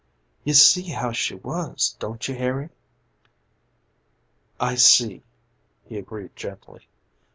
"You 0.43 0.55
see 0.55 0.81
how 0.89 1.11
she 1.11 1.35
was, 1.35 1.95
don't 1.99 2.27
you 2.27 2.33
Harry?" 2.33 2.69
"I 4.59 4.73
see," 4.73 5.21
he 5.85 5.95
agreed 5.99 6.35
gently. 6.35 6.87